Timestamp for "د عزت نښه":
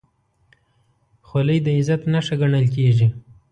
1.63-2.35